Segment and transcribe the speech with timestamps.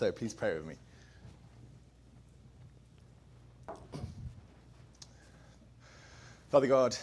[0.00, 0.76] So please pray with me.
[6.48, 6.96] Father God,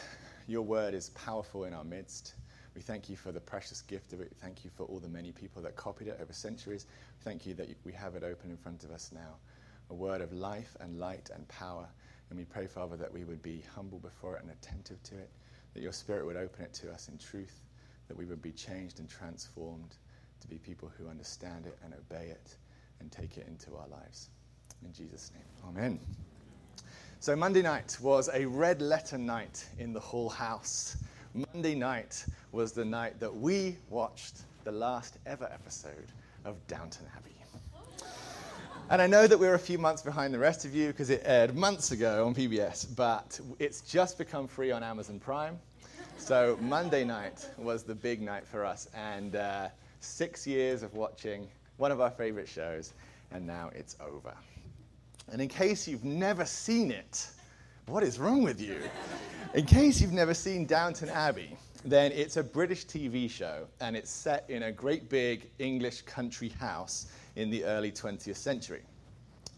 [0.47, 2.33] your word is powerful in our midst.
[2.73, 4.35] We thank you for the precious gift of it.
[4.41, 6.87] Thank you for all the many people that copied it over centuries.
[7.21, 9.35] Thank you that we have it open in front of us now.
[9.91, 11.87] A word of life and light and power.
[12.31, 15.29] And we pray, Father, that we would be humble before it and attentive to it,
[15.75, 17.61] that your Spirit would open it to us in truth,
[18.07, 19.97] that we would be changed and transformed
[20.41, 22.57] to be people who understand it and obey it
[22.99, 24.29] and take it into our lives.
[24.83, 25.99] In Jesus' name, Amen.
[27.19, 30.97] So, Monday night was a red letter night in the Hall House.
[31.53, 36.11] Monday night was the night that we watched the last ever episode
[36.45, 37.37] of Downton Abbey.
[38.89, 41.21] And I know that we're a few months behind the rest of you because it
[41.25, 45.59] aired months ago on PBS, but it's just become free on Amazon Prime.
[46.17, 49.67] So Monday night was the big night for us, and uh,
[49.99, 52.93] six years of watching one of our favorite shows,
[53.31, 54.33] and now it's over.
[55.31, 57.29] And in case you've never seen it,
[57.87, 58.77] what is wrong with you?
[59.53, 64.09] In case you've never seen Downton Abbey, then it's a British TV show, and it's
[64.09, 68.81] set in a great big English country house in the early 20th century.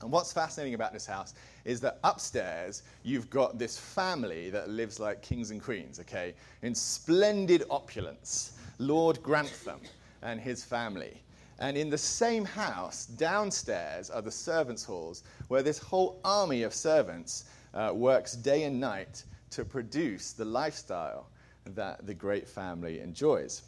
[0.02, 1.33] And what's fascinating about this house
[1.65, 6.73] is that upstairs you've got this family that lives like kings and queens, okay, in
[6.73, 8.53] splendid opulence.
[8.77, 9.81] Lord Grantham
[10.21, 11.21] and his family.
[11.59, 16.73] And in the same house, downstairs, are the servants' halls, where this whole army of
[16.73, 21.27] servants uh, works day and night to produce the lifestyle
[21.65, 23.63] that the great family enjoys.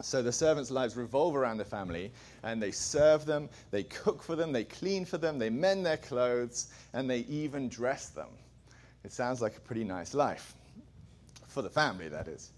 [0.00, 2.12] So the servants' lives revolve around the family,
[2.44, 5.96] and they serve them, they cook for them, they clean for them, they mend their
[5.96, 8.28] clothes, and they even dress them.
[9.02, 10.54] It sounds like a pretty nice life.
[11.48, 12.52] For the family, that is.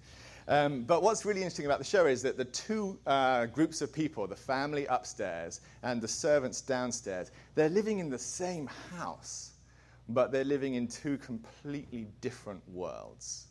[0.50, 3.92] Um, but what's really interesting about the show is that the two uh, groups of
[3.92, 9.52] people, the family upstairs and the servants downstairs, they're living in the same house,
[10.08, 13.46] but they're living in two completely different worlds.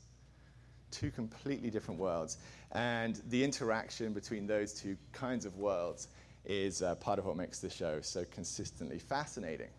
[0.92, 2.38] Two completely different worlds.
[2.74, 6.10] And the interaction between those two kinds of worlds
[6.44, 9.70] is uh, part of what makes the show so consistently fascinating.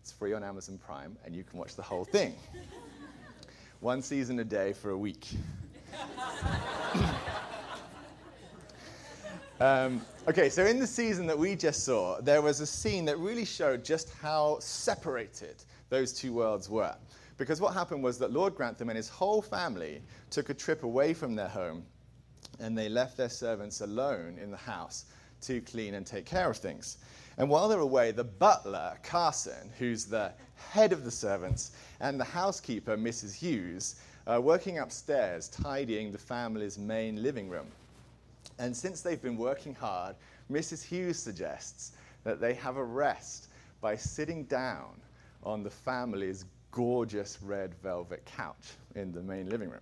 [0.00, 2.34] It's free on Amazon Prime, and you can watch the whole thing.
[3.80, 5.28] One season a day for a week.
[9.60, 13.18] um, okay, so in the season that we just saw, there was a scene that
[13.18, 15.56] really showed just how separated
[15.88, 16.94] those two worlds were.
[17.36, 21.14] Because what happened was that Lord Grantham and his whole family took a trip away
[21.14, 21.84] from their home
[22.60, 25.06] and they left their servants alone in the house
[25.42, 26.98] to clean and take care of things.
[27.38, 30.32] And while they're away, the butler, Carson, who's the
[30.70, 33.34] head of the servants, and the housekeeper, Mrs.
[33.34, 33.96] Hughes,
[34.26, 37.66] are working upstairs tidying the family's main living room.
[38.58, 40.16] And since they've been working hard,
[40.50, 40.84] Mrs.
[40.84, 41.92] Hughes suggests
[42.24, 43.48] that they have a rest
[43.80, 45.00] by sitting down
[45.42, 49.80] on the family's gorgeous red velvet couch in the main living room.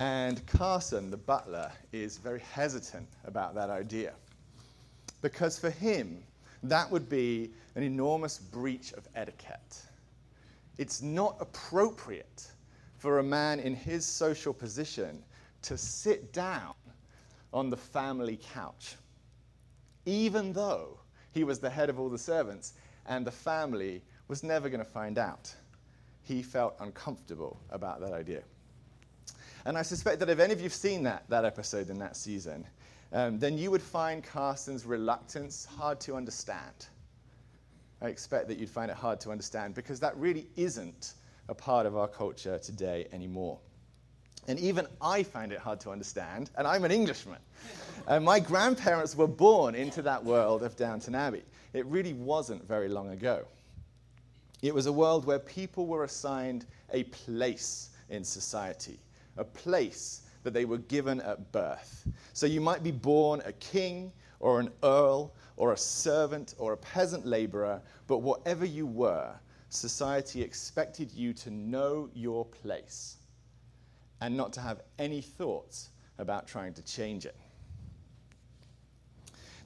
[0.00, 4.14] And Carson, the butler, is very hesitant about that idea.
[5.20, 6.24] Because for him,
[6.64, 9.82] that would be an enormous breach of etiquette.
[10.78, 12.50] It's not appropriate
[12.96, 15.22] for a man in his social position
[15.62, 16.74] to sit down
[17.52, 18.96] on the family couch,
[20.06, 20.98] even though
[21.32, 22.74] he was the head of all the servants
[23.06, 25.54] and the family was never going to find out.
[26.22, 28.42] He felt uncomfortable about that idea.
[29.64, 32.16] And I suspect that if any of you have seen that, that episode in that
[32.16, 32.66] season,
[33.12, 36.86] um, then you would find Carson's reluctance hard to understand.
[38.02, 41.14] I expect that you'd find it hard to understand because that really isn't
[41.48, 43.58] a part of our culture today anymore.
[44.48, 47.38] And even I find it hard to understand, and I'm an Englishman.
[48.08, 51.42] and uh, my grandparents were born into that world of Downton Abbey.
[51.72, 53.44] It really wasn't very long ago.
[54.62, 58.98] It was a world where people were assigned a place in society,
[59.36, 62.06] a place that they were given at birth.
[62.32, 66.76] So you might be born a king or an earl or a servant or a
[66.76, 69.32] peasant laborer, but whatever you were,
[69.68, 73.16] society expected you to know your place
[74.20, 77.36] and not to have any thoughts about trying to change it.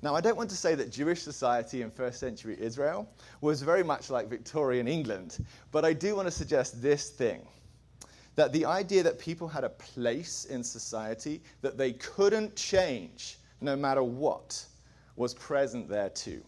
[0.02, 3.08] Now, I don't want to say that Jewish society in first century Israel
[3.40, 7.46] was very much like Victorian England, but I do want to suggest this thing
[8.36, 13.74] that the idea that people had a place in society that they couldn't change no
[13.74, 14.64] matter what
[15.16, 16.42] was present there too.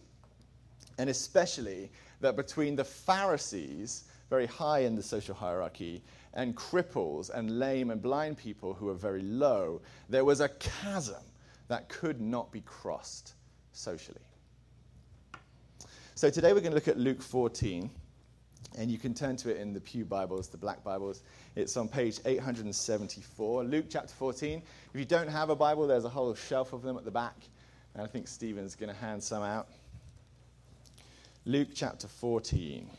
[0.97, 7.57] And especially that between the Pharisees, very high in the social hierarchy, and cripples and
[7.57, 11.23] lame and blind people who were very low, there was a chasm
[11.67, 13.33] that could not be crossed
[13.71, 14.21] socially.
[16.15, 17.89] So today we're going to look at Luke 14.
[18.77, 21.23] And you can turn to it in the Pew Bibles, the black Bibles.
[21.55, 24.61] It's on page 874, Luke chapter 14.
[24.93, 27.35] If you don't have a Bible, there's a whole shelf of them at the back.
[27.93, 29.67] And I think Stephen's going to hand some out.
[31.45, 32.89] Luke chapter 14.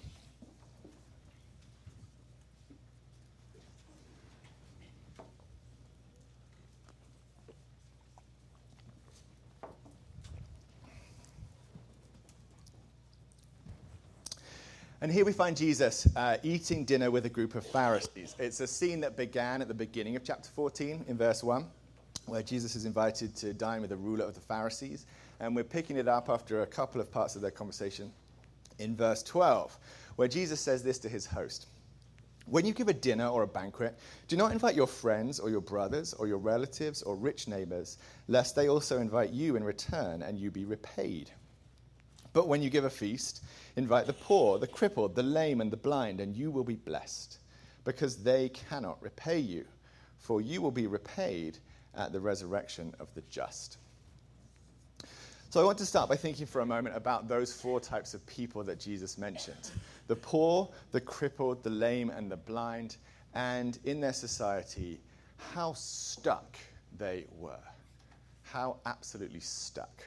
[15.02, 18.37] And here we find Jesus uh, eating dinner with a group of Pharisees.
[18.38, 21.64] It's a scene that began at the beginning of chapter 14 in verse 1,
[22.30, 25.04] where Jesus is invited to dine with a ruler of the Pharisees.
[25.40, 28.12] And we're picking it up after a couple of parts of their conversation
[28.78, 29.76] in verse 12,
[30.16, 31.66] where Jesus says this to his host
[32.46, 33.98] When you give a dinner or a banquet,
[34.28, 37.98] do not invite your friends or your brothers or your relatives or rich neighbors,
[38.28, 41.30] lest they also invite you in return and you be repaid.
[42.32, 43.42] But when you give a feast,
[43.76, 47.38] invite the poor, the crippled, the lame, and the blind, and you will be blessed,
[47.84, 49.64] because they cannot repay you,
[50.18, 51.58] for you will be repaid
[51.96, 53.78] at the resurrection of the just.
[55.50, 58.25] So I want to start by thinking for a moment about those four types of
[58.26, 59.70] people that Jesus mentioned
[60.06, 62.96] the poor, the crippled, the lame, and the blind,
[63.34, 65.00] and in their society,
[65.37, 66.56] how stuck
[66.98, 67.62] they were.
[68.42, 70.06] How absolutely stuck.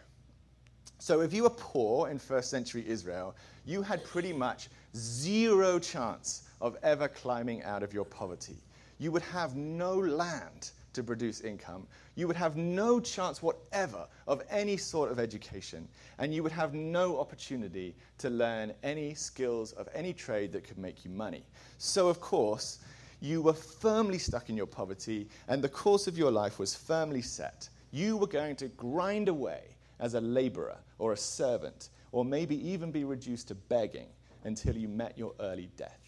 [0.99, 3.35] So, if you were poor in first century Israel,
[3.65, 8.57] you had pretty much zero chance of ever climbing out of your poverty.
[8.99, 11.87] You would have no land to produce income.
[12.15, 15.87] You would have no chance whatever of any sort of education.
[16.19, 20.77] And you would have no opportunity to learn any skills of any trade that could
[20.77, 21.43] make you money.
[21.77, 22.79] So, of course,
[23.21, 27.21] you were firmly stuck in your poverty, and the course of your life was firmly
[27.21, 27.69] set.
[27.91, 29.61] You were going to grind away
[29.99, 34.07] as a laborer or a servant, or maybe even be reduced to begging
[34.43, 36.02] until you met your early death.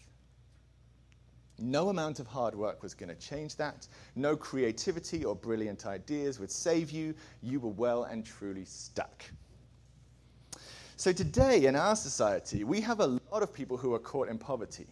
[1.58, 3.86] No amount of hard work was going to change that.
[4.14, 7.14] No creativity or brilliant ideas would save you.
[7.42, 9.24] You were well and truly stuck.
[10.98, 14.38] So, today in our society, we have a lot of people who are caught in
[14.38, 14.86] poverty.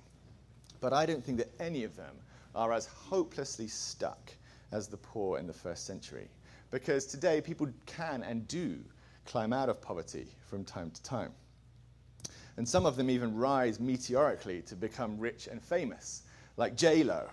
[0.81, 2.15] But I don't think that any of them
[2.55, 4.31] are as hopelessly stuck
[4.71, 6.29] as the poor in the first century.
[6.71, 8.79] Because today, people can and do
[9.25, 11.33] climb out of poverty from time to time.
[12.57, 16.24] And some of them even rise meteorically to become rich and famous,
[16.57, 17.29] like J-Lo.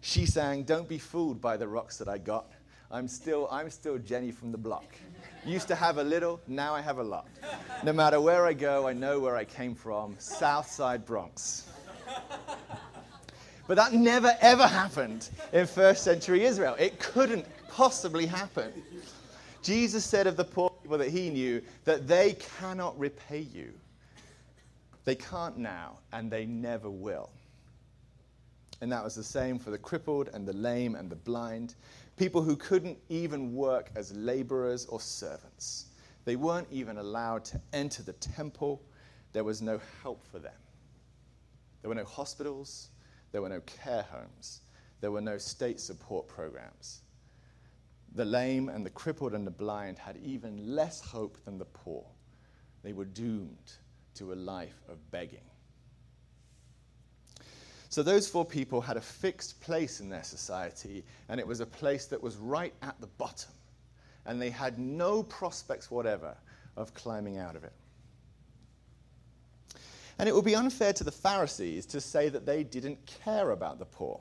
[0.00, 2.52] She sang, Don't be fooled by the rocks that I got.
[2.90, 4.84] I'm still, I'm still Jenny from the block.
[5.46, 7.26] Used to have a little, now I have a lot.
[7.84, 11.68] No matter where I go, I know where I came from Southside Bronx.
[13.66, 16.76] But that never ever happened in first century Israel.
[16.78, 18.72] It couldn't possibly happen.
[19.62, 23.72] Jesus said of the poor people that he knew that they cannot repay you.
[25.04, 27.30] They can't now, and they never will.
[28.82, 31.76] And that was the same for the crippled and the lame and the blind,
[32.16, 35.86] people who couldn't even work as laborers or servants.
[36.24, 38.82] They weren't even allowed to enter the temple.
[39.32, 40.58] There was no help for them.
[41.80, 42.88] There were no hospitals,
[43.30, 44.62] there were no care homes,
[45.00, 47.02] there were no state support programs.
[48.16, 52.04] The lame and the crippled and the blind had even less hope than the poor.
[52.82, 53.74] They were doomed
[54.16, 55.51] to a life of begging.
[57.92, 61.66] So, those four people had a fixed place in their society, and it was a
[61.66, 63.52] place that was right at the bottom.
[64.24, 66.34] And they had no prospects whatever
[66.78, 67.74] of climbing out of it.
[70.18, 73.78] And it would be unfair to the Pharisees to say that they didn't care about
[73.78, 74.20] the poor.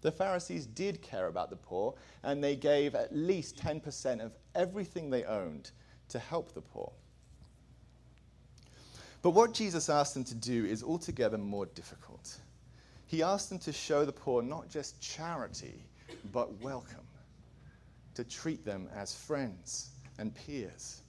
[0.00, 5.10] The Pharisees did care about the poor, and they gave at least 10% of everything
[5.10, 5.72] they owned
[6.08, 6.90] to help the poor.
[9.20, 12.38] But what Jesus asked them to do is altogether more difficult.
[13.08, 15.82] He asked them to show the poor not just charity,
[16.30, 17.06] but welcome,
[18.14, 21.00] to treat them as friends and peers,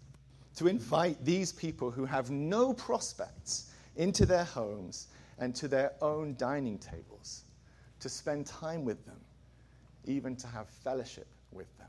[0.55, 5.07] to invite these people who have no prospects into their homes
[5.39, 7.43] and to their own dining tables
[7.99, 9.19] to spend time with them,
[10.05, 11.87] even to have fellowship with them.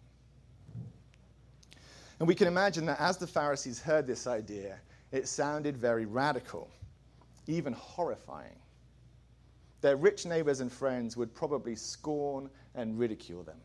[2.18, 4.80] And we can imagine that as the Pharisees heard this idea,
[5.12, 6.68] it sounded very radical,
[7.46, 8.58] even horrifying.
[9.80, 13.60] Their rich neighbors and friends would probably scorn and ridicule them.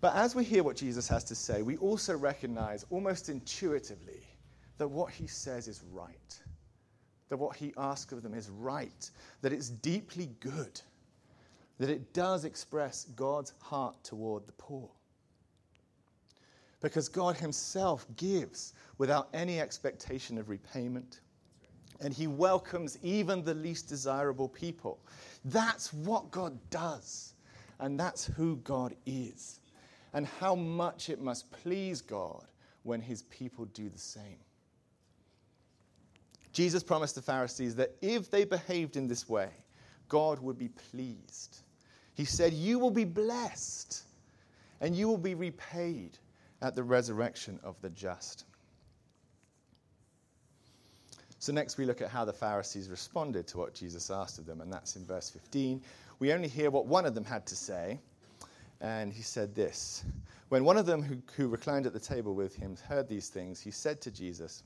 [0.00, 4.26] But as we hear what Jesus has to say, we also recognize almost intuitively
[4.78, 6.40] that what he says is right
[7.28, 9.10] that what he asks of them is right,
[9.42, 10.80] that it's deeply good,
[11.78, 14.88] that it does express God's heart toward the poor.
[16.80, 21.20] because God Himself gives without any expectation of repayment.
[22.00, 24.98] And He welcomes even the least desirable people.
[25.44, 27.34] That's what God does.
[27.80, 29.60] And that's who God is.
[30.12, 32.44] And how much it must please God
[32.82, 34.38] when His people do the same.
[36.52, 39.48] Jesus promised the Pharisees that if they behaved in this way,
[40.08, 41.62] God would be pleased.
[42.14, 44.04] He said, You will be blessed
[44.80, 46.18] and you will be repaid
[46.62, 48.44] at the resurrection of the just.
[51.44, 54.62] So, next we look at how the Pharisees responded to what Jesus asked of them,
[54.62, 55.82] and that's in verse 15.
[56.18, 57.98] We only hear what one of them had to say,
[58.80, 60.06] and he said this
[60.48, 63.60] When one of them who, who reclined at the table with him heard these things,
[63.60, 64.62] he said to Jesus,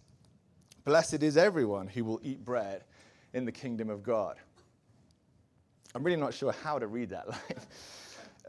[0.85, 2.85] Blessed is everyone who will eat bread
[3.33, 4.37] in the kingdom of God.
[5.97, 7.41] I'm really not sure how to read that line.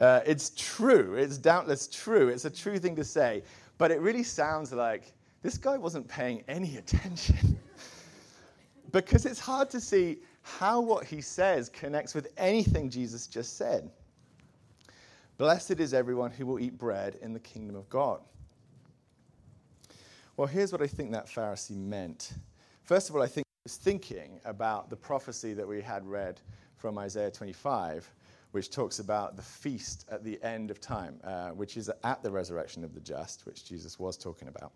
[0.00, 1.16] Uh, it's true.
[1.16, 2.28] It's doubtless true.
[2.28, 3.42] It's a true thing to say.
[3.76, 7.58] But it really sounds like this guy wasn't paying any attention.
[8.92, 13.90] because it's hard to see how what he says connects with anything Jesus just said.
[15.38, 18.20] Blessed is everyone who will eat bread in the kingdom of God.
[20.36, 22.34] Well, here's what I think that Pharisee meant.
[22.82, 26.40] First of all, I think he was thinking about the prophecy that we had read
[26.76, 28.10] from Isaiah 25
[28.52, 32.30] which talks about the feast at the end of time, uh, which is at the
[32.30, 34.72] resurrection of the just, which Jesus was talking about.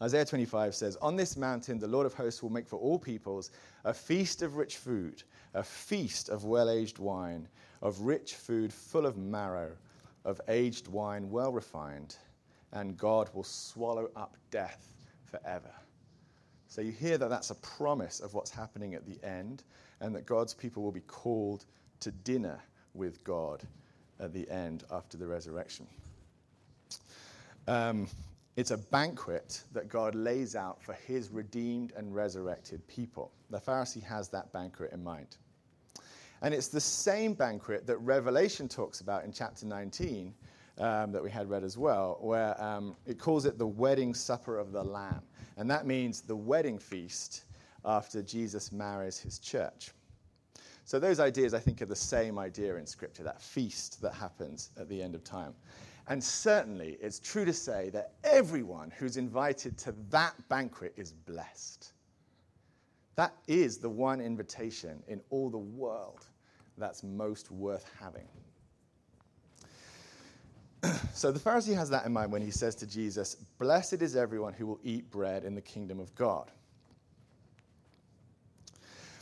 [0.00, 3.50] Isaiah 25 says, On this mountain the Lord of hosts will make for all peoples
[3.84, 5.22] a feast of rich food,
[5.54, 7.48] a feast of well aged wine,
[7.82, 9.72] of rich food full of marrow,
[10.24, 12.16] of aged wine well refined,
[12.72, 15.72] and God will swallow up death forever.
[16.68, 19.64] So you hear that that's a promise of what's happening at the end,
[20.00, 21.64] and that God's people will be called
[22.00, 22.60] to dinner
[22.94, 23.62] with God
[24.20, 25.86] at the end after the resurrection.
[27.66, 28.06] Um,
[28.58, 33.30] it's a banquet that God lays out for his redeemed and resurrected people.
[33.50, 35.36] The Pharisee has that banquet in mind.
[36.42, 40.34] And it's the same banquet that Revelation talks about in chapter 19
[40.78, 44.58] um, that we had read as well, where um, it calls it the wedding supper
[44.58, 45.22] of the Lamb.
[45.56, 47.44] And that means the wedding feast
[47.84, 49.92] after Jesus marries his church.
[50.84, 54.70] So, those ideas, I think, are the same idea in Scripture that feast that happens
[54.76, 55.54] at the end of time.
[56.08, 61.92] And certainly, it's true to say that everyone who's invited to that banquet is blessed.
[63.16, 66.26] That is the one invitation in all the world
[66.78, 68.28] that's most worth having.
[71.12, 74.54] so the Pharisee has that in mind when he says to Jesus, Blessed is everyone
[74.54, 76.50] who will eat bread in the kingdom of God.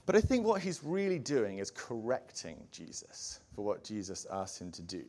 [0.05, 4.71] But I think what he's really doing is correcting Jesus for what Jesus asked him
[4.71, 5.05] to do.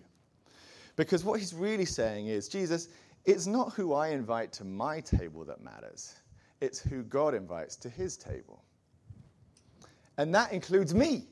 [0.98, 2.89] Because what he's really saying is, Jesus,
[3.24, 6.16] it's not who I invite to my table that matters,
[6.60, 8.62] it's who God invites to his table.
[10.18, 11.27] And that includes me.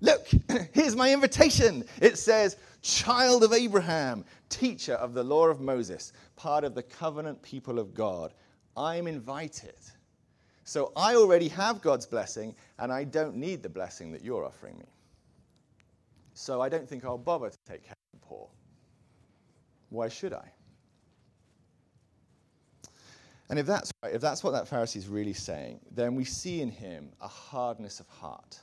[0.00, 0.28] Look,
[0.72, 1.84] here's my invitation.
[2.00, 7.42] It says, Child of Abraham, teacher of the law of Moses, part of the covenant
[7.42, 8.32] people of God.
[8.76, 9.74] I'm invited.
[10.64, 14.78] So I already have God's blessing, and I don't need the blessing that you're offering
[14.78, 14.86] me.
[16.34, 18.48] So I don't think I'll bother to take care of the poor.
[19.92, 20.50] Why should I?
[23.50, 26.62] And if that's right, if that's what that Pharisee is really saying, then we see
[26.62, 28.58] in him a hardness of heart.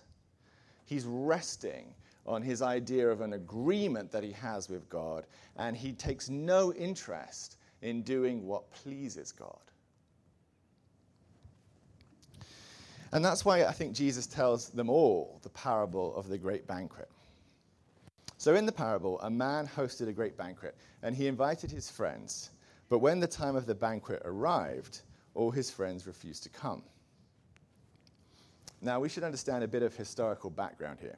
[0.86, 1.94] He's resting
[2.26, 6.74] on his idea of an agreement that he has with God, and he takes no
[6.74, 9.60] interest in doing what pleases God.
[13.12, 17.10] And that's why I think Jesus tells them all the parable of the great banquet.
[18.40, 22.52] So, in the parable, a man hosted a great banquet, and he invited his friends.
[22.88, 25.02] But when the time of the banquet arrived,
[25.34, 26.82] all his friends refused to come.
[28.80, 31.18] Now, we should understand a bit of historical background here.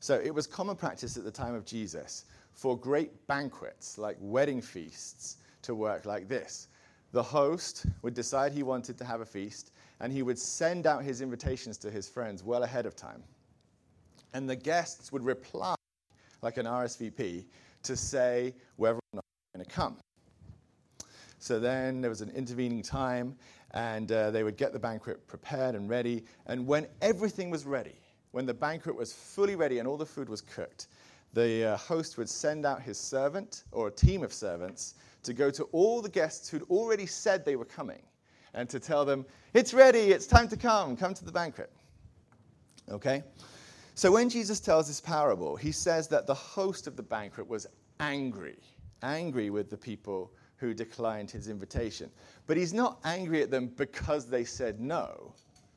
[0.00, 4.60] So, it was common practice at the time of Jesus for great banquets, like wedding
[4.60, 6.66] feasts, to work like this.
[7.12, 11.04] The host would decide he wanted to have a feast, and he would send out
[11.04, 13.22] his invitations to his friends well ahead of time.
[14.34, 15.75] And the guests would reply
[16.46, 17.44] like an RSVP
[17.82, 19.96] to say whether or not they're going to come.
[21.40, 23.34] So then there was an intervening time,
[23.72, 26.24] and uh, they would get the banquet prepared and ready.
[26.46, 27.96] And when everything was ready,
[28.30, 30.86] when the banquet was fully ready and all the food was cooked,
[31.32, 35.50] the uh, host would send out his servant or a team of servants to go
[35.50, 38.02] to all the guests who'd already said they were coming
[38.54, 41.72] and to tell them, it's ready, it's time to come, come to the banquet.
[42.88, 43.24] Okay?
[43.96, 47.66] So when Jesus tells this parable, he says that the host of the banquet was
[47.98, 48.58] angry,
[49.02, 52.10] angry with the people who declined his invitation.
[52.46, 55.32] But he's not angry at them because they said no,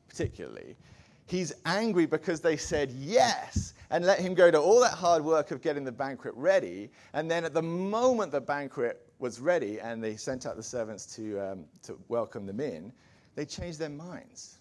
[0.06, 0.76] particularly.
[1.24, 5.50] He's angry because they said yes and let him go to all that hard work
[5.50, 6.90] of getting the banquet ready.
[7.14, 11.06] And then at the moment the banquet was ready and they sent out the servants
[11.16, 12.92] to, um, to welcome them in,
[13.34, 14.58] they changed their minds.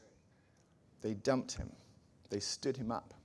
[1.02, 1.70] They dumped him,
[2.30, 3.16] they stood him up.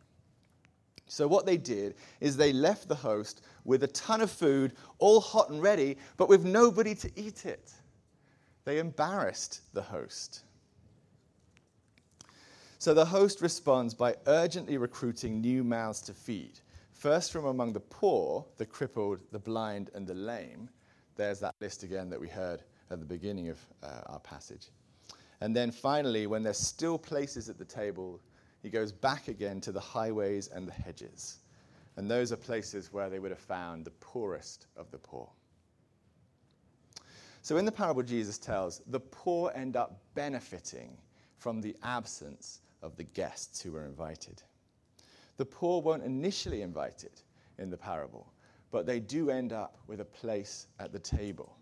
[1.07, 5.21] So, what they did is they left the host with a ton of food, all
[5.21, 7.73] hot and ready, but with nobody to eat it.
[8.65, 10.45] They embarrassed the host.
[12.85, 16.61] So the host responds by urgently recruiting new mouths to feed.
[16.93, 20.69] First, from among the poor, the crippled, the blind, and the lame.
[21.17, 24.69] There's that list again that we heard at the beginning of uh, our passage.
[25.41, 28.21] And then finally, when there's still places at the table,
[28.65, 31.41] he goes back again to the highways and the hedges.
[31.97, 35.29] And those are places where they would have found the poorest of the poor.
[37.43, 40.97] So in the parable Jesus tells, the poor end up benefiting
[41.37, 44.43] from the absence of the guests who were invited.
[45.37, 47.21] The poor weren't initially invited
[47.59, 48.33] in the parable,
[48.71, 51.55] but they do end up with a place at the table.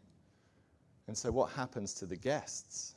[1.09, 2.95] And so, what happens to the guests?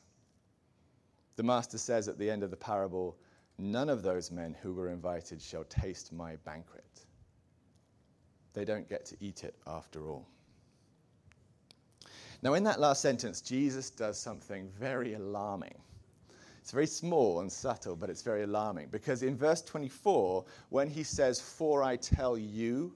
[1.38, 3.18] The master says at the end of the parable,
[3.58, 7.06] None of those men who were invited shall taste my banquet.
[8.54, 10.28] They don't get to eat it after all.
[12.42, 15.74] Now, in that last sentence, Jesus does something very alarming.
[16.60, 21.04] It's very small and subtle, but it's very alarming because in verse 24, when he
[21.04, 22.94] says, For I tell you,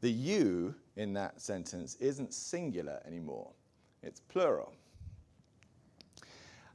[0.00, 3.50] the you in that sentence isn't singular anymore,
[4.02, 4.72] it's plural.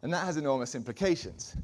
[0.02, 1.56] And that has enormous implications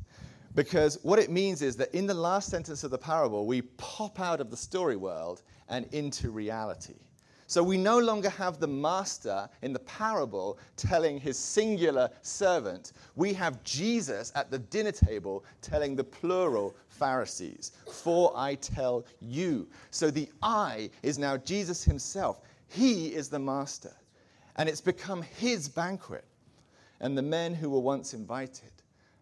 [0.60, 4.20] because what it means is that in the last sentence of the parable, we pop
[4.20, 6.96] out of the story world and into reality.
[7.48, 12.92] So we no longer have the master in the parable telling his singular servant.
[13.16, 19.66] We have Jesus at the dinner table telling the plural Pharisees, For I tell you.
[19.92, 22.42] So the I is now Jesus himself.
[22.68, 23.96] He is the master.
[24.58, 26.26] And it's become his banquet.
[27.00, 28.74] And the men who were once invited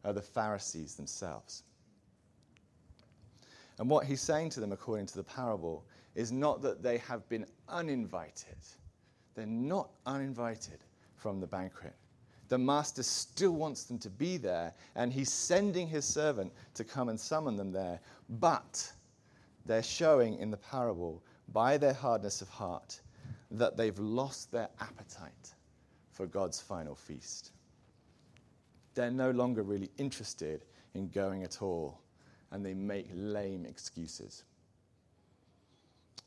[0.08, 1.64] are the Pharisees themselves.
[3.78, 7.28] And what he's saying to them, according to the parable, is not that they have
[7.28, 8.58] been uninvited.
[9.36, 10.80] They're not uninvited
[11.18, 11.94] from the banquet.
[12.48, 17.10] The master still wants them to be there, and he's sending his servant to come
[17.10, 18.00] and summon them there.
[18.30, 18.90] But
[19.66, 23.02] they're showing in the parable, by their hardness of heart,
[23.52, 25.54] that they've lost their appetite
[26.12, 27.52] for God's final feast.
[28.98, 32.02] They're no longer really interested in going at all,
[32.52, 34.44] and they make lame excuses.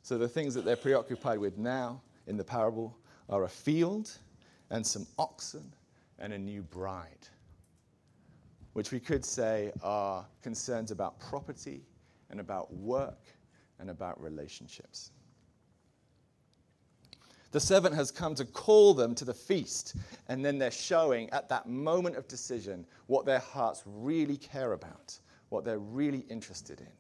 [0.05, 2.97] So the things that they're preoccupied with now in the parable
[3.29, 4.17] are a field
[4.71, 5.73] and some oxen
[6.21, 7.27] and a new bride,
[8.75, 11.83] which we could say are concerns about property
[12.31, 13.27] and about work
[13.81, 15.11] and about relationships.
[17.53, 19.97] The servant has come to call them to the feast,
[20.29, 25.19] and then they're showing at that moment of decision what their hearts really care about,
[25.49, 26.93] what they're really interested in.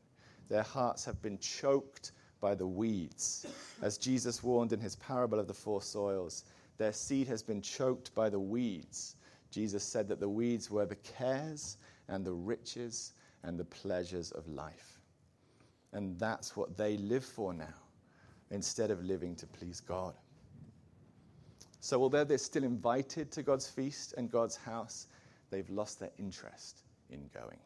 [0.48, 2.10] Their hearts have been choked
[2.40, 3.46] by the weeds.
[3.80, 6.44] As Jesus warned in his parable of the four soils,
[6.78, 9.14] their seed has been choked by the weeds.
[9.52, 11.76] Jesus said that the weeds were the cares
[12.08, 13.12] and the riches
[13.44, 14.98] and the pleasures of life.
[15.92, 17.74] And that's what they live for now,
[18.50, 20.14] instead of living to please God.
[21.80, 25.06] So, although they're still invited to God's feast and God's house,
[25.50, 27.58] they've lost their interest in going.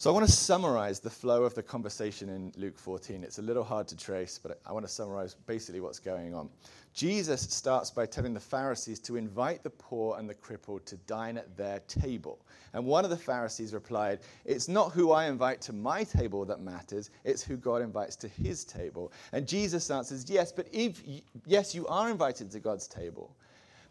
[0.00, 3.24] So I want to summarize the flow of the conversation in Luke 14.
[3.24, 6.50] It's a little hard to trace, but I want to summarize basically what's going on.
[6.94, 11.36] Jesus starts by telling the Pharisees to invite the poor and the crippled to dine
[11.36, 12.38] at their table.
[12.74, 16.60] And one of the Pharisees replied, It's not who I invite to my table that
[16.60, 19.10] matters, it's who God invites to his table.
[19.32, 21.02] And Jesus answers, Yes, but if,
[21.44, 23.34] yes, you are invited to God's table.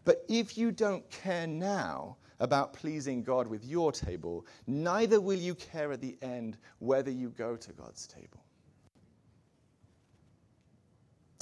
[0.06, 5.56] But if you don't care now, about pleasing God with your table, neither will you
[5.56, 8.44] care at the end whether you go to God's table.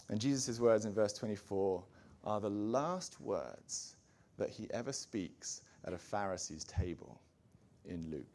[0.10, 1.84] And Jesus' words in verse 24
[2.24, 3.96] are the last words
[4.38, 7.20] that he ever speaks at a Pharisee's table
[7.86, 8.26] in Luke.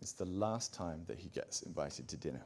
[0.00, 2.44] It's the last time that he gets invited to dinner.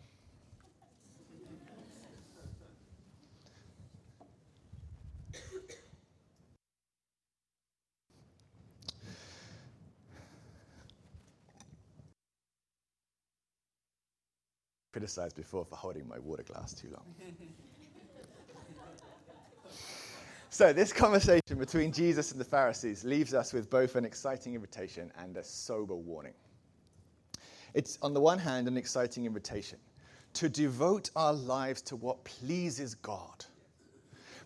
[15.00, 17.04] Criticized before for holding my water glass too long.
[20.52, 25.12] So, this conversation between Jesus and the Pharisees leaves us with both an exciting invitation
[25.16, 26.34] and a sober warning.
[27.72, 29.78] It's, on the one hand, an exciting invitation
[30.34, 33.44] to devote our lives to what pleases God,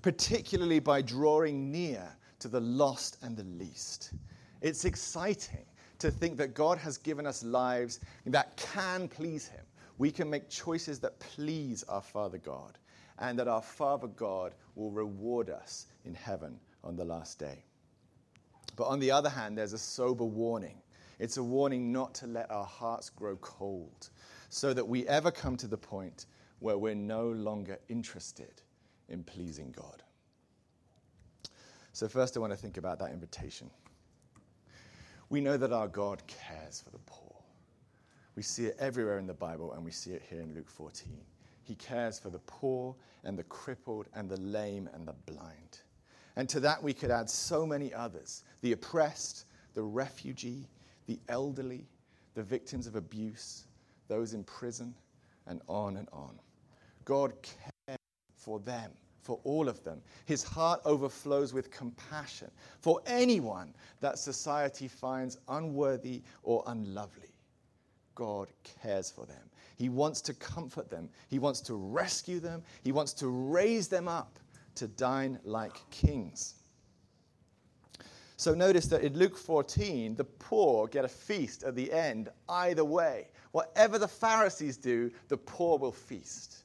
[0.03, 2.07] particularly by drawing near
[2.41, 4.13] to the lost and the least.
[4.61, 5.65] It's exciting
[6.01, 9.64] to think that God has given us lives that can please Him.
[9.99, 12.79] We can make choices that please our Father God,
[13.19, 17.65] and that our Father God will reward us in heaven on the last day.
[18.77, 20.83] But on the other hand, there's a sober warning.
[21.19, 24.11] It's a warning not to let our hearts grow cold,
[24.49, 26.27] so that we ever come to the point
[26.59, 28.63] where we're no longer interested
[29.09, 30.03] in pleasing God.
[31.93, 33.71] So, first, I want to think about that invitation.
[35.31, 37.34] We know that our God cares for the poor.
[38.37, 41.17] We see it everywhere in the Bible, and we see it here in Luke 14.
[41.63, 45.81] He cares for the poor and the crippled and the lame and the blind.
[46.37, 50.69] And to that, we could add so many others the oppressed, the refugee,
[51.07, 51.87] the elderly,
[52.35, 53.67] the victims of abuse,
[54.09, 54.95] those in prison,
[55.47, 56.39] and on and on.
[57.05, 57.99] God cares
[58.37, 60.03] for them for all of them.
[60.27, 67.34] His heart overflows with compassion for anyone that society finds unworthy or unlovely.
[68.15, 68.49] God
[68.83, 69.51] cares for them.
[69.77, 71.09] He wants to comfort them.
[71.29, 72.63] He wants to rescue them.
[72.83, 74.39] He wants to raise them up
[74.77, 76.55] to dine like kings.
[78.37, 82.85] So notice that in Luke 14, the poor get a feast at the end, either
[82.85, 83.29] way.
[83.53, 86.65] Whatever the Pharisees do, the poor will feast.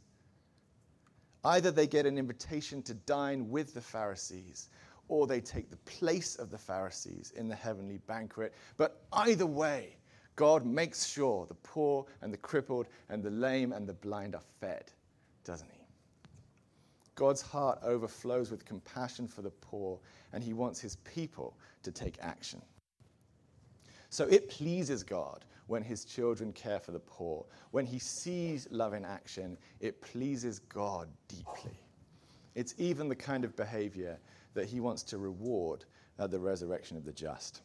[1.46, 4.70] Either they get an invitation to dine with the Pharisees,
[5.08, 8.54] or they take the place of the Pharisees in the heavenly banquet.
[8.78, 9.99] But either way,
[10.40, 14.44] God makes sure the poor and the crippled and the lame and the blind are
[14.62, 14.86] fed,
[15.44, 15.82] doesn't he?
[17.16, 20.00] God's heart overflows with compassion for the poor,
[20.32, 22.62] and he wants his people to take action.
[24.10, 27.46] So it pleases God when his children care for the poor.
[27.72, 31.84] When he sees love in action, it pleases God deeply.
[32.56, 34.18] It's even the kind of behavior
[34.54, 35.84] that he wants to reward
[36.18, 37.62] at the resurrection of the just.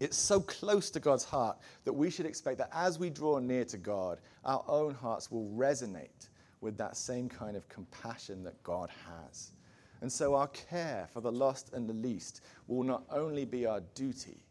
[0.00, 3.64] It's so close to God's heart that we should expect that as we draw near
[3.66, 6.28] to God, our own hearts will resonate
[6.60, 9.52] with that same kind of compassion that God has.
[10.00, 13.80] And so our care for the lost and the least will not only be our
[13.94, 14.42] duty,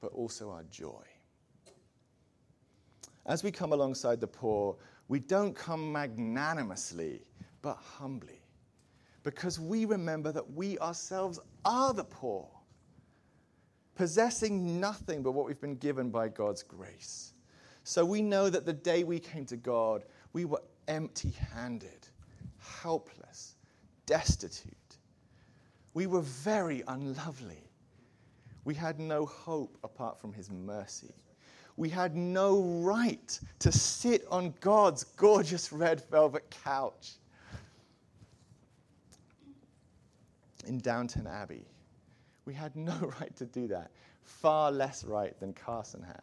[0.00, 1.04] but also our joy.
[3.26, 4.76] As we come alongside the poor,
[5.08, 7.22] we don't come magnanimously,
[7.62, 8.40] but humbly,
[9.22, 12.48] because we remember that we ourselves are the poor,
[13.94, 17.34] possessing nothing but what we've been given by God's grace.
[17.84, 22.08] So we know that the day we came to God, we were empty handed,
[22.58, 23.56] helpless,
[24.06, 24.74] destitute.
[25.94, 27.70] We were very unlovely.
[28.64, 31.14] We had no hope apart from His mercy
[31.80, 37.12] we had no right to sit on God's gorgeous red velvet couch
[40.66, 41.64] in Downton Abbey.
[42.50, 43.92] We had no right to do that,
[44.24, 46.20] far less right than Carson had.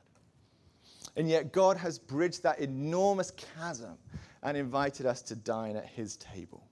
[1.16, 3.98] And yet, God has bridged that enormous chasm
[4.44, 6.68] and invited us to dine at his table.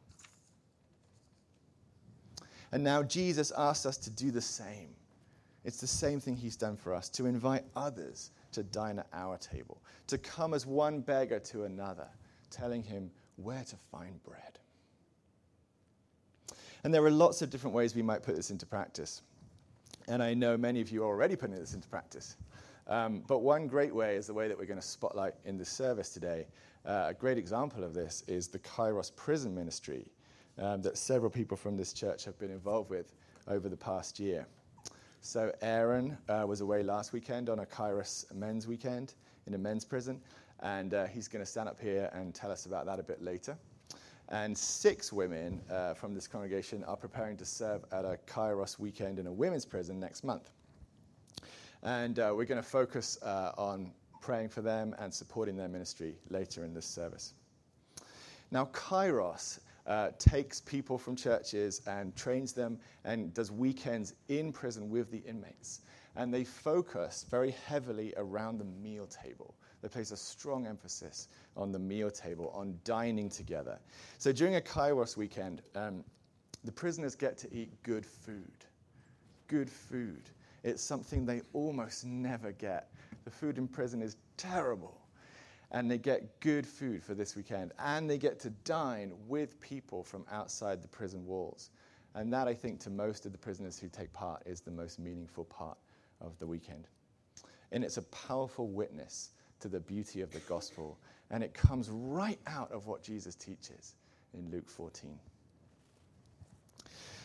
[2.73, 4.89] And now Jesus asks us to do the same.
[5.63, 9.37] It's the same thing he's done for us to invite others to dine at our
[9.37, 12.09] table, to come as one beggar to another,
[12.51, 14.59] telling him where to find bread.
[16.83, 19.21] And there are lots of different ways we might put this into practice.
[20.07, 22.37] And I know many of you are already putting this into practice.
[22.87, 25.69] Um, but one great way is the way that we're going to spotlight in this
[25.69, 26.45] service today.
[26.85, 30.05] Uh, a great example of this is the Kairos Prison Ministry
[30.59, 33.13] um, that several people from this church have been involved with
[33.47, 34.45] over the past year.
[35.21, 39.15] So Aaron uh, was away last weekend on a Kairos men's weekend
[39.47, 40.21] in a men's prison,
[40.59, 43.23] and uh, he's going to stand up here and tell us about that a bit
[43.23, 43.57] later.
[44.29, 49.19] And six women uh, from this congregation are preparing to serve at a Kairos weekend
[49.19, 50.49] in a women's prison next month.
[51.83, 56.15] And uh, we're going to focus uh, on praying for them and supporting their ministry
[56.29, 57.33] later in this service.
[58.49, 64.89] Now, Kairos uh, takes people from churches and trains them and does weekends in prison
[64.89, 65.81] with the inmates.
[66.15, 69.55] And they focus very heavily around the meal table.
[69.81, 73.77] They place a strong emphasis on the meal table, on dining together.
[74.17, 76.03] So during a Kairos weekend, um,
[76.63, 78.65] the prisoners get to eat good food.
[79.47, 80.23] Good food.
[80.63, 82.91] It's something they almost never get.
[83.25, 85.04] The food in prison is terrible
[85.71, 90.03] and they get good food for this weekend, and they get to dine with people
[90.03, 91.69] from outside the prison walls.
[92.13, 94.99] And that, I think, to most of the prisoners who take part, is the most
[94.99, 95.77] meaningful part
[96.21, 96.87] of the weekend.
[97.71, 100.97] And it's a powerful witness to the beauty of the gospel.
[101.31, 103.95] And it comes right out of what Jesus teaches
[104.33, 105.17] in Luke 14.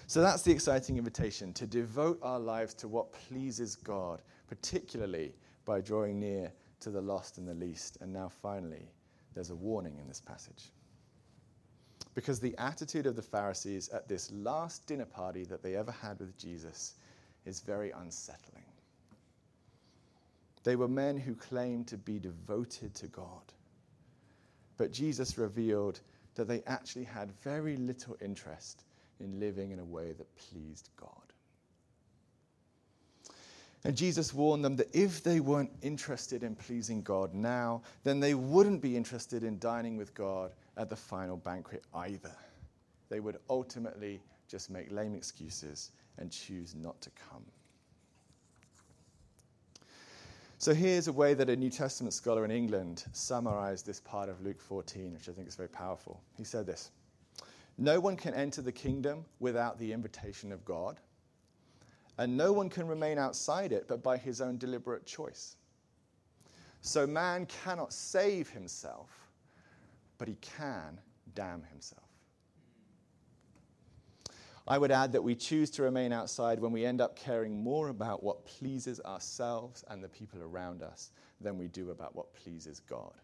[0.06, 5.80] So that's the exciting invitation to devote our lives to what pleases God, particularly by
[5.80, 6.50] drawing near
[6.80, 7.98] to the lost and the least.
[8.00, 8.90] And now, finally,
[9.34, 10.70] there's a warning in this passage.
[12.14, 16.18] Because the attitude of the Pharisees at this last dinner party that they ever had
[16.18, 16.94] with Jesus
[17.44, 18.64] is very unsettling.
[20.62, 23.52] They were men who claimed to be devoted to God.
[24.76, 26.00] But Jesus revealed
[26.34, 28.84] that they actually had very little interest
[29.20, 31.29] in living in a way that pleased God.
[33.84, 38.34] And Jesus warned them that if they weren't interested in pleasing God now, then they
[38.34, 42.34] wouldn't be interested in dining with God at the final banquet either.
[43.08, 47.44] They would ultimately just make lame excuses and choose not to come.
[50.58, 54.42] So here's a way that a New Testament scholar in England summarized this part of
[54.42, 56.20] Luke 14, which I think is very powerful.
[56.36, 56.90] He said this
[57.78, 61.00] No one can enter the kingdom without the invitation of God
[62.20, 65.56] and no one can remain outside it but by his own deliberate choice.
[66.82, 69.08] So man cannot save himself,
[70.18, 71.00] but he can
[71.34, 72.04] damn himself.
[74.68, 77.88] I would add that we choose to remain outside when we end up caring more
[77.88, 82.80] about what pleases ourselves and the people around us than we do about what pleases
[82.80, 83.14] God.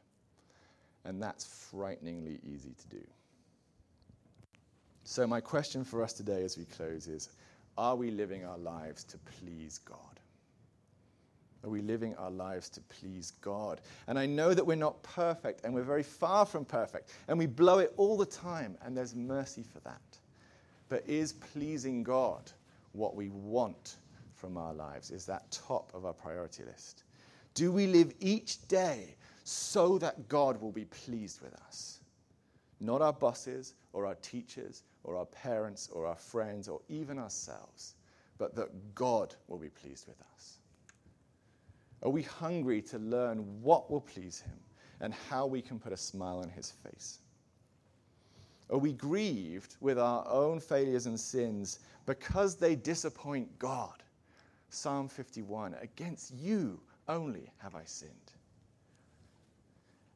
[1.05, 3.05] And that's frighteningly easy to do.
[5.05, 7.29] So, my question for us today as we close is
[7.79, 10.21] are we living our lives to please God?
[11.65, 13.81] Are we living our lives to please God?
[14.07, 17.47] And I know that we're not perfect and we're very far from perfect and we
[17.47, 20.01] blow it all the time, and there's mercy for that.
[20.89, 22.53] But is pleasing God
[22.93, 23.97] what we want
[24.35, 25.11] from our lives?
[25.11, 27.03] Is that top of our priority list?
[27.55, 32.01] Do we live each day so that God will be pleased with us?
[32.79, 37.95] Not our bosses or our teachers or our parents or our friends or even ourselves,
[38.37, 40.59] but that God will be pleased with us?
[42.03, 44.59] Are we hungry to learn what will please Him
[45.01, 47.21] and how we can put a smile on His face?
[48.69, 54.03] Are we grieved with our own failures and sins because they disappoint God?
[54.69, 56.79] Psalm 51 Against you
[57.09, 58.33] only have I sinned.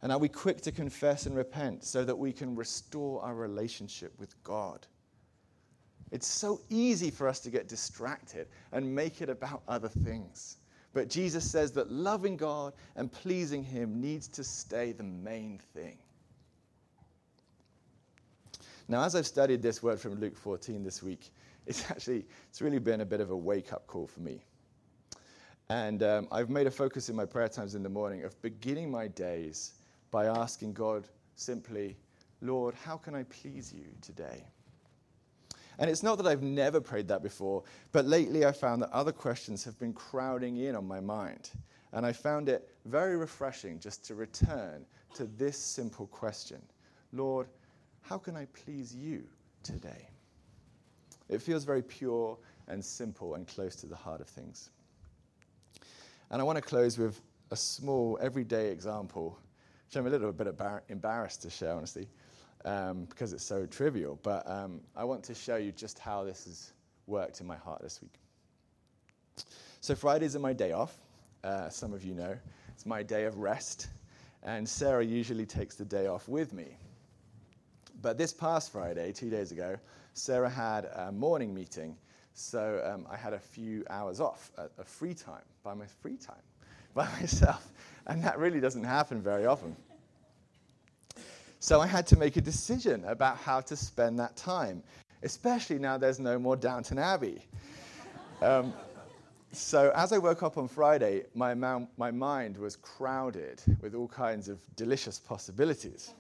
[0.02, 4.12] And are we quick to confess and repent so that we can restore our relationship
[4.18, 4.86] with God?
[6.10, 10.56] It's so easy for us to get distracted and make it about other things.
[10.92, 15.98] But Jesus says that loving God and pleasing Him needs to stay the main thing.
[18.88, 21.30] Now, as I've studied this word from Luke 14 this week,
[21.66, 24.42] it's actually it's really been a bit of a wake-up call for me.
[25.68, 28.90] And um, I've made a focus in my prayer times in the morning of beginning
[28.90, 29.74] my days
[30.10, 31.96] by asking God simply,
[32.40, 34.44] Lord, how can I please you today?
[35.78, 39.12] And it's not that I've never prayed that before, but lately I found that other
[39.12, 41.50] questions have been crowding in on my mind.
[41.92, 46.60] And I found it very refreshing just to return to this simple question
[47.12, 47.48] Lord,
[48.02, 49.24] how can I please you
[49.62, 50.08] today?
[51.28, 52.36] It feels very pure
[52.68, 54.70] and simple and close to the heart of things.
[56.30, 57.20] And I want to close with
[57.50, 59.38] a small, everyday example
[59.90, 60.46] which I'm a little bit
[60.88, 62.06] embarrassed to share, honestly,
[62.64, 64.20] um, because it's so trivial.
[64.22, 66.72] But um, I want to show you just how this has
[67.08, 68.14] worked in my heart this week.
[69.80, 70.96] So, Fridays are my day off.
[71.42, 72.36] Uh, some of you know.
[72.68, 73.88] It's my day of rest.
[74.44, 76.76] And Sarah usually takes the day off with me.
[78.00, 79.76] But this past Friday, two days ago,
[80.14, 81.96] Sarah had a morning meeting.
[82.34, 86.16] So um, I had a few hours off, a, a free time, by my free
[86.16, 86.42] time,
[86.94, 87.70] by myself.
[88.06, 89.76] And that really doesn't happen very often.
[91.60, 94.82] So I had to make a decision about how to spend that time,
[95.22, 97.42] especially now there's no more Downton Abbey.
[98.42, 98.72] Um,
[99.52, 104.48] so as I woke up on Friday, my, my mind was crowded with all kinds
[104.48, 106.14] of delicious possibilities.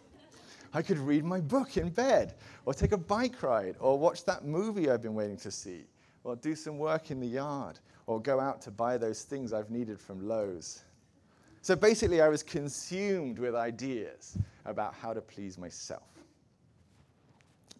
[0.74, 2.34] I could read my book in bed,
[2.66, 5.86] or take a bike ride, or watch that movie I've been waiting to see,
[6.24, 9.70] or do some work in the yard, or go out to buy those things I've
[9.70, 10.82] needed from Lowe's.
[11.62, 16.08] So basically, I was consumed with ideas about how to please myself.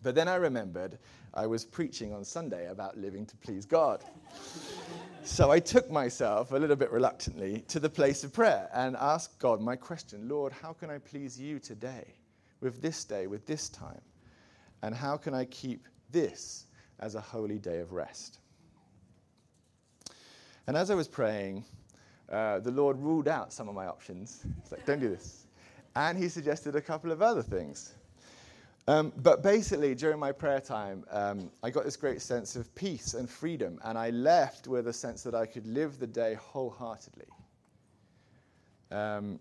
[0.02, 0.98] But then I remembered
[1.34, 4.02] I was preaching on Sunday about living to please God.
[5.24, 9.38] so I took myself, a little bit reluctantly, to the place of prayer and asked
[9.38, 12.14] God my question Lord, how can I please you today,
[12.60, 14.00] with this day, with this time?
[14.82, 16.66] And how can I keep this
[17.00, 18.38] as a holy day of rest.
[20.66, 21.64] And as I was praying,
[22.30, 24.44] uh, the Lord ruled out some of my options.
[24.62, 25.46] He's like, don't do this.
[25.96, 27.94] And he suggested a couple of other things.
[28.86, 33.14] Um, but basically, during my prayer time, um, I got this great sense of peace
[33.14, 37.28] and freedom, and I left with a sense that I could live the day wholeheartedly.
[38.90, 39.38] Um,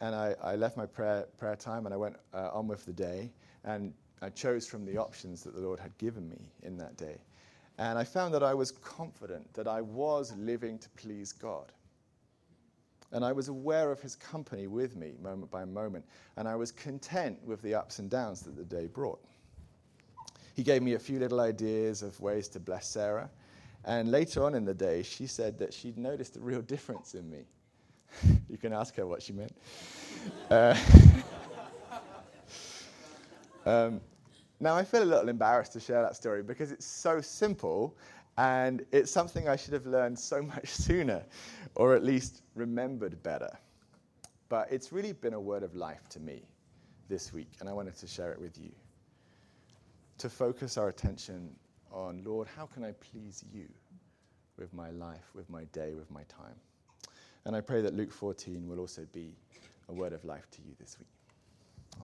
[0.00, 2.92] and I, I, left my prayer, prayer time and I went uh, on with the
[2.92, 3.32] day,
[3.64, 7.18] and I chose from the options that the Lord had given me in that day.
[7.78, 11.72] And I found that I was confident that I was living to please God.
[13.12, 16.04] And I was aware of his company with me moment by moment.
[16.36, 19.20] And I was content with the ups and downs that the day brought.
[20.54, 23.28] He gave me a few little ideas of ways to bless Sarah.
[23.84, 27.28] And later on in the day, she said that she'd noticed a real difference in
[27.28, 27.44] me.
[28.48, 29.54] you can ask her what she meant.
[30.50, 30.76] Uh,
[33.64, 34.00] um,
[34.60, 37.96] now, I feel a little embarrassed to share that story because it's so simple
[38.36, 41.24] and it's something I should have learned so much sooner,
[41.74, 43.50] or at least remembered better.
[44.48, 46.42] But it's really been a word of life to me
[47.08, 48.70] this week, and I wanted to share it with you.
[50.18, 51.50] To focus our attention
[51.90, 53.66] on, Lord, how can I please you
[54.56, 56.54] with my life, with my day, with my time?
[57.44, 59.34] And I pray that Luke 14 will also be
[59.88, 61.23] a word of life to you this week.